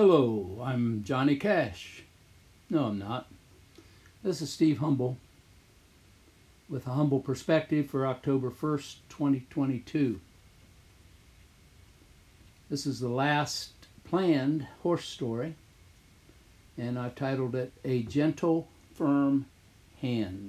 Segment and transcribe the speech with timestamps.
[0.00, 2.04] Hello, I'm Johnny Cash.
[2.70, 3.28] No, I'm not.
[4.22, 5.16] This is Steve Humble
[6.68, 10.20] with a humble perspective for October 1st, 2022.
[12.70, 13.72] This is the last
[14.04, 15.56] planned horse story,
[16.76, 19.46] and I've titled it A Gentle, Firm
[20.00, 20.47] Hand.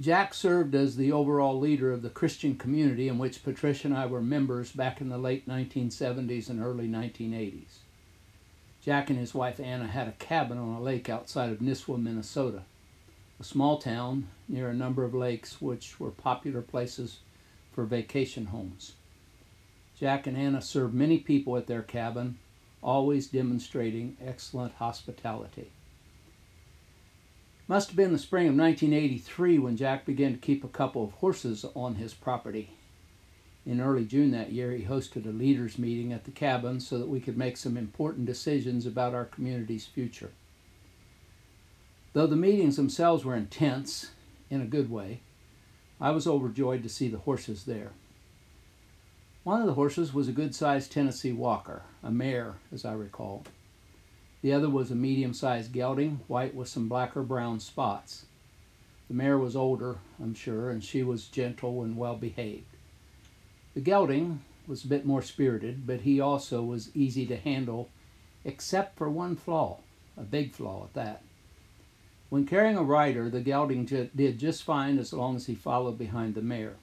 [0.00, 4.06] Jack served as the overall leader of the Christian community in which Patricia and I
[4.06, 7.78] were members back in the late 1970s and early 1980s.
[8.80, 12.62] Jack and his wife Anna had a cabin on a lake outside of Nisswa, Minnesota,
[13.40, 17.18] a small town near a number of lakes which were popular places
[17.72, 18.92] for vacation homes.
[19.98, 22.38] Jack and Anna served many people at their cabin,
[22.84, 25.72] always demonstrating excellent hospitality.
[27.68, 31.12] Must have been the spring of 1983 when Jack began to keep a couple of
[31.12, 32.70] horses on his property.
[33.66, 37.08] In early June that year, he hosted a leaders meeting at the cabin so that
[37.08, 40.30] we could make some important decisions about our community's future.
[42.14, 44.12] Though the meetings themselves were intense,
[44.48, 45.20] in a good way,
[46.00, 47.90] I was overjoyed to see the horses there.
[49.44, 53.44] One of the horses was a good sized Tennessee Walker, a mare, as I recall.
[54.48, 58.24] The other was a medium sized gelding, white with some black or brown spots.
[59.06, 62.74] The mare was older, I'm sure, and she was gentle and well behaved.
[63.74, 67.90] The gelding was a bit more spirited, but he also was easy to handle,
[68.42, 69.80] except for one flaw,
[70.16, 71.22] a big flaw at that.
[72.30, 76.34] When carrying a rider, the gelding did just fine as long as he followed behind
[76.34, 76.76] the mare.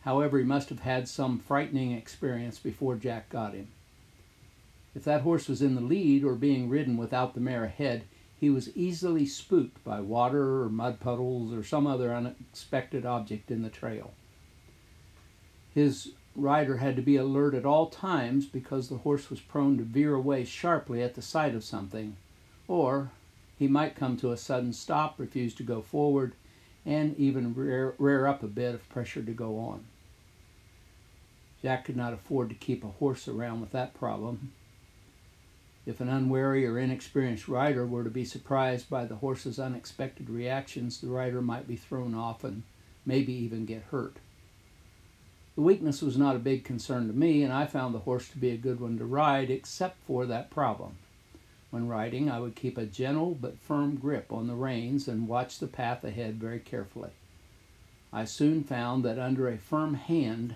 [0.00, 3.68] However, he must have had some frightening experience before Jack got him.
[4.94, 8.04] If that horse was in the lead or being ridden without the mare ahead,
[8.38, 13.62] he was easily spooked by water or mud puddles or some other unexpected object in
[13.62, 14.12] the trail.
[15.74, 19.84] His rider had to be alert at all times because the horse was prone to
[19.84, 22.16] veer away sharply at the sight of something,
[22.68, 23.10] or
[23.58, 26.34] he might come to a sudden stop, refuse to go forward,
[26.84, 29.84] and even rear, rear up a bit if pressured to go on.
[31.62, 34.52] Jack could not afford to keep a horse around with that problem,
[35.84, 41.00] if an unwary or inexperienced rider were to be surprised by the horse's unexpected reactions,
[41.00, 42.62] the rider might be thrown off and
[43.04, 44.18] maybe even get hurt.
[45.54, 48.38] The weakness was not a big concern to me, and I found the horse to
[48.38, 50.96] be a good one to ride, except for that problem.
[51.70, 55.58] When riding, I would keep a gentle but firm grip on the reins and watch
[55.58, 57.10] the path ahead very carefully.
[58.12, 60.54] I soon found that under a firm hand,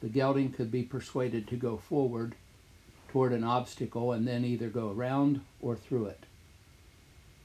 [0.00, 2.34] the gelding could be persuaded to go forward
[3.08, 6.24] toward an obstacle and then either go around or through it.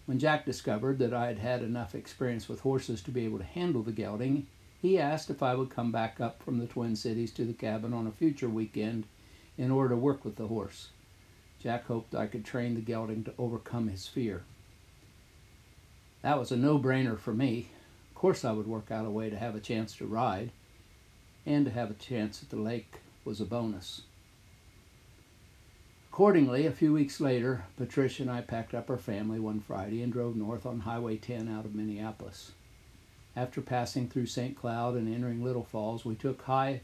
[0.05, 3.45] When Jack discovered that I had had enough experience with horses to be able to
[3.45, 4.47] handle the gelding,
[4.81, 7.93] he asked if I would come back up from the Twin Cities to the cabin
[7.93, 9.05] on a future weekend
[9.57, 10.89] in order to work with the horse.
[11.61, 14.43] Jack hoped I could train the gelding to overcome his fear.
[16.21, 17.69] That was a no brainer for me.
[18.09, 20.51] Of course, I would work out a way to have a chance to ride,
[21.45, 24.01] and to have a chance at the lake was a bonus.
[26.13, 30.13] Accordingly, a few weeks later, Patricia and I packed up our family one Friday and
[30.13, 32.51] drove north on Highway 10 out of Minneapolis.
[33.35, 34.55] After passing through St.
[34.55, 36.81] Cloud and entering Little Falls, we took Highway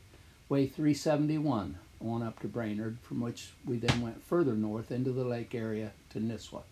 [0.50, 5.54] 371 on up to Brainerd, from which we then went further north into the lake
[5.54, 6.64] area to Nisswa.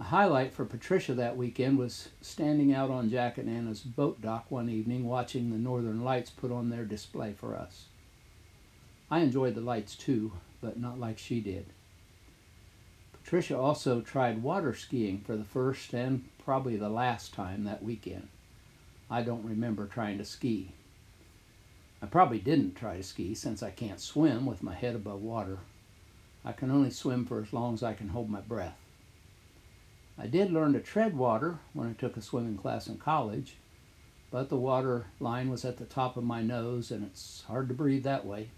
[0.00, 4.50] A highlight for Patricia that weekend was standing out on Jack and Anna's boat dock
[4.50, 7.84] one evening watching the northern lights put on their display for us.
[9.08, 10.32] I enjoyed the lights too,
[10.66, 11.64] but not like she did.
[13.12, 18.26] Patricia also tried water skiing for the first and probably the last time that weekend.
[19.08, 20.72] I don't remember trying to ski.
[22.02, 25.58] I probably didn't try to ski since I can't swim with my head above water.
[26.44, 28.78] I can only swim for as long as I can hold my breath.
[30.18, 33.54] I did learn to tread water when I took a swimming class in college,
[34.32, 37.74] but the water line was at the top of my nose and it's hard to
[37.74, 38.48] breathe that way.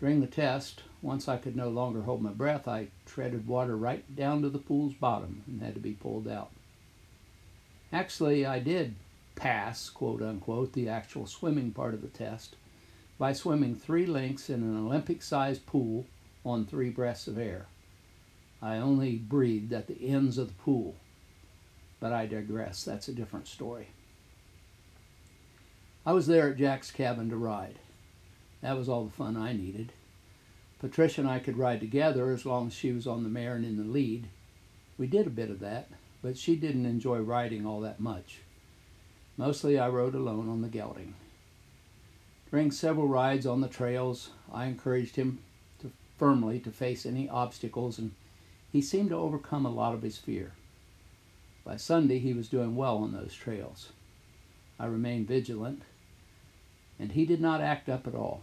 [0.00, 4.16] During the test, once I could no longer hold my breath, I treaded water right
[4.16, 6.50] down to the pool's bottom and had to be pulled out.
[7.92, 8.94] Actually, I did
[9.34, 12.56] pass, quote unquote, the actual swimming part of the test
[13.18, 16.06] by swimming three lengths in an Olympic sized pool
[16.46, 17.66] on three breaths of air.
[18.62, 20.94] I only breathed at the ends of the pool,
[21.98, 22.84] but I digress.
[22.84, 23.88] That's a different story.
[26.06, 27.78] I was there at Jack's cabin to ride.
[28.62, 29.92] That was all the fun I needed.
[30.78, 33.64] Patricia and I could ride together as long as she was on the mare and
[33.64, 34.28] in the lead.
[34.98, 35.88] We did a bit of that,
[36.22, 38.40] but she didn't enjoy riding all that much.
[39.36, 41.14] Mostly I rode alone on the gelding.
[42.50, 45.38] During several rides on the trails, I encouraged him
[45.80, 48.12] to firmly to face any obstacles, and
[48.72, 50.52] he seemed to overcome a lot of his fear.
[51.64, 53.92] By Sunday, he was doing well on those trails.
[54.78, 55.82] I remained vigilant,
[56.98, 58.42] and he did not act up at all.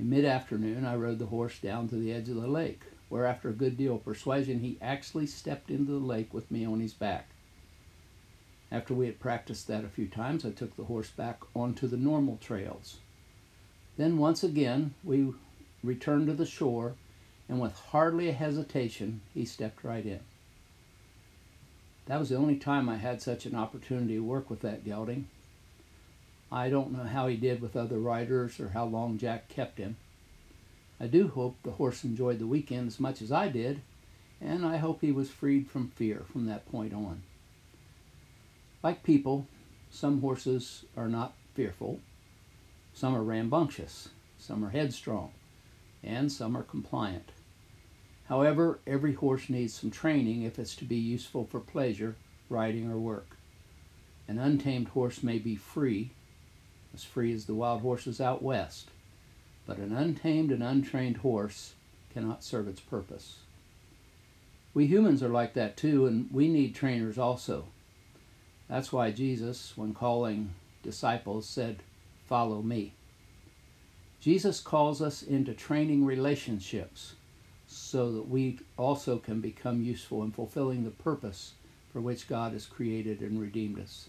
[0.00, 3.26] In mid afternoon, I rode the horse down to the edge of the lake, where,
[3.26, 6.80] after a good deal of persuasion, he actually stepped into the lake with me on
[6.80, 7.28] his back.
[8.72, 11.98] After we had practiced that a few times, I took the horse back onto the
[11.98, 12.96] normal trails.
[13.98, 15.34] Then, once again, we
[15.84, 16.94] returned to the shore,
[17.46, 20.20] and with hardly a hesitation, he stepped right in.
[22.06, 25.28] That was the only time I had such an opportunity to work with that gelding.
[26.52, 29.96] I don't know how he did with other riders or how long Jack kept him.
[30.98, 33.82] I do hope the horse enjoyed the weekend as much as I did,
[34.40, 37.22] and I hope he was freed from fear from that point on.
[38.82, 39.46] Like people,
[39.90, 42.00] some horses are not fearful,
[42.92, 44.08] some are rambunctious,
[44.38, 45.30] some are headstrong,
[46.02, 47.30] and some are compliant.
[48.24, 52.16] However, every horse needs some training if it's to be useful for pleasure,
[52.48, 53.36] riding, or work.
[54.28, 56.12] An untamed horse may be free,
[56.94, 58.88] as free as the wild horses out west,
[59.66, 61.74] but an untamed and untrained horse
[62.12, 63.38] cannot serve its purpose.
[64.74, 67.66] We humans are like that too, and we need trainers also.
[68.68, 71.82] That's why Jesus, when calling disciples, said,
[72.28, 72.92] Follow me.
[74.20, 77.14] Jesus calls us into training relationships
[77.66, 81.54] so that we also can become useful in fulfilling the purpose
[81.92, 84.08] for which God has created and redeemed us.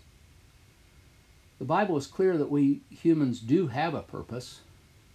[1.61, 4.61] The Bible is clear that we humans do have a purpose.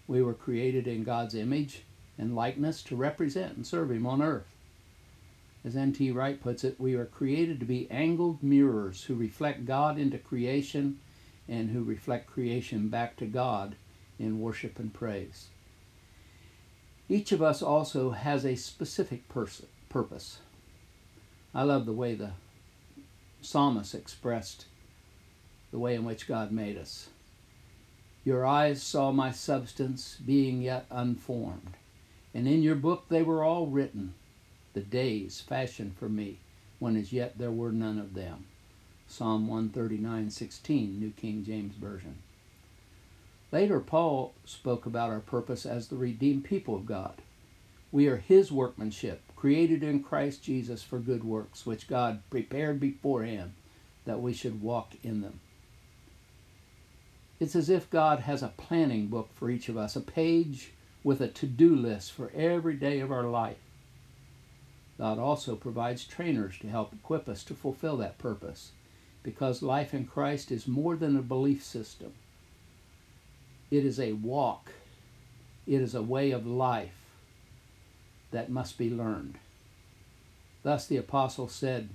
[0.07, 1.83] We were created in God's image
[2.17, 4.55] and likeness to represent and serve Him on earth.
[5.65, 6.13] As N.T.
[6.13, 11.01] Wright puts it, we are created to be angled mirrors who reflect God into creation
[11.49, 13.75] and who reflect creation back to God
[14.17, 15.49] in worship and praise.
[17.09, 20.39] Each of us also has a specific pers- purpose.
[21.53, 22.35] I love the way the
[23.43, 24.67] psalmist expressed
[25.71, 27.09] the way in which God made us.
[28.25, 31.75] Your eyes saw my substance being yet unformed,
[32.35, 34.15] and in your book they were all written
[34.73, 36.39] the days fashioned for me,
[36.79, 38.45] when as yet there were none of them.
[39.07, 42.19] Psalm 139:16, New King James Version.
[43.53, 47.23] Later, Paul spoke about our purpose as the redeemed people of God.
[47.93, 53.53] We are his workmanship, created in Christ Jesus for good works, which God prepared beforehand
[54.05, 55.41] that we should walk in them.
[57.39, 60.73] It's as if God has a planning book for each of us, a page
[61.05, 63.59] with a to do list for every day of our life.
[64.99, 68.73] God also provides trainers to help equip us to fulfill that purpose
[69.23, 72.13] because life in Christ is more than a belief system.
[73.71, 74.73] It is a walk,
[75.67, 76.95] it is a way of life
[78.31, 79.39] that must be learned.
[80.63, 81.89] Thus the apostle said,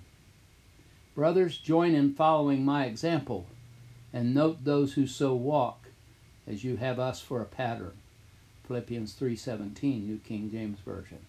[1.16, 3.48] Brothers, join in following my example,
[4.13, 5.88] and note those who so walk,
[6.48, 7.94] as you have us for a pattern.
[8.68, 11.19] Philippians 3:17, New King James Version.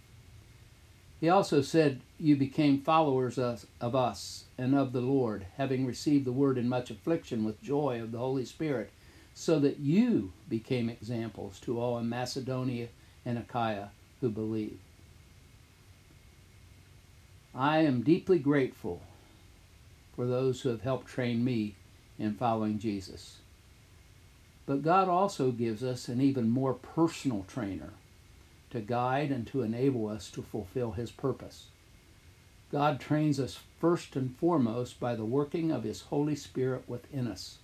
[1.21, 6.33] He also said, You became followers of, us and of the Lord, having received the
[6.33, 8.91] word in much affliction with joy of the Holy Spirit,
[9.33, 12.89] so that you became examples to all in Macedonia
[13.25, 14.81] and Achaia who believe.
[17.55, 19.03] I am deeply grateful
[20.17, 21.77] for those who have helped train me
[22.19, 23.39] in following Jesus.
[24.67, 27.95] But God also gives us an even more personal trainer
[28.71, 31.67] to guide and to enable us to fulfill His purpose.
[32.71, 37.59] God trains us first and foremost by the working of His Holy Spirit within us.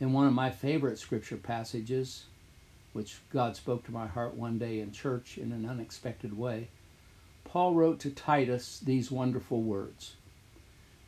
[0.00, 2.24] In one of my favorite scripture passages,
[2.92, 6.68] which God spoke to my heart one day in church in an unexpected way,
[7.44, 10.16] Paul wrote to Titus these wonderful words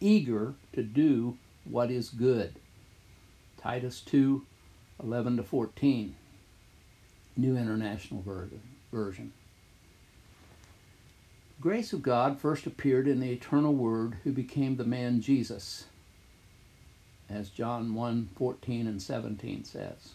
[0.00, 2.54] eager to do what is good.
[3.60, 4.44] Titus 2
[5.02, 6.16] 11 to 14.
[7.36, 8.24] New International
[8.90, 9.32] Version.
[11.56, 15.84] The grace of God first appeared in the eternal Word who became the man Jesus,
[17.30, 20.14] as John 1 14 and 17 says.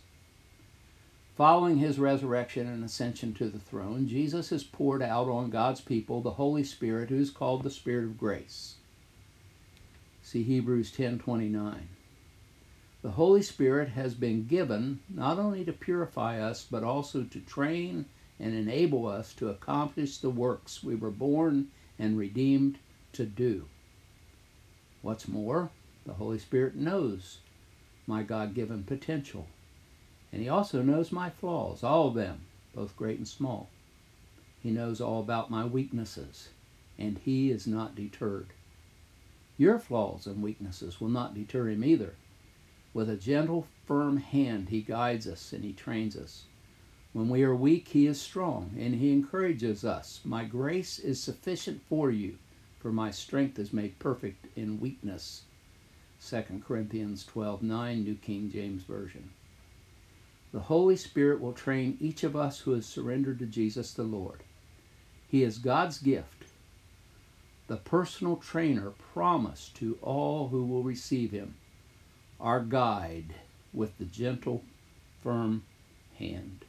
[1.38, 6.22] Following his resurrection and ascension to the throne, Jesus has poured out on God's people
[6.22, 8.76] the Holy Spirit, who is called the Spirit of grace.
[10.24, 11.88] See Hebrews 10:29.
[13.04, 18.06] The Holy Spirit has been given not only to purify us, but also to train
[18.40, 22.80] and enable us to accomplish the works we were born and redeemed
[23.12, 23.68] to do.
[25.02, 25.70] What's more,
[26.06, 27.40] the Holy Spirit knows
[28.08, 29.48] my God given potential
[30.34, 32.42] and he also knows my flaws, all of them,
[32.74, 33.70] both great and small.
[34.64, 36.50] He knows all about my weaknesses,
[36.98, 38.48] and he is not deterred.
[39.58, 42.16] Your flaws and weaknesses will not deter him either.
[42.94, 46.46] With a gentle, firm hand, he guides us and he trains us.
[47.14, 50.22] When we are weak, he is strong, and he encourages us.
[50.26, 52.40] My grace is sufficient for you,
[52.80, 55.44] for my strength is made perfect in weakness.
[56.28, 59.30] 2 Corinthians 12 9, New King James Version.
[60.52, 64.44] The Holy Spirit will train each of us who has surrendered to Jesus the Lord.
[65.28, 66.43] He is God's gift,
[67.68, 71.56] the personal trainer promised to all who will receive him,
[72.40, 73.34] our guide
[73.74, 74.64] with the gentle,
[75.22, 75.64] firm
[76.18, 76.66] hand.